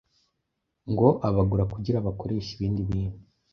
ngo 0.91 1.07
abagura 1.27 1.63
kugira 1.73 1.97
abakoreshe 1.99 2.49
ibindi 2.53 2.81
bintu 2.89 3.19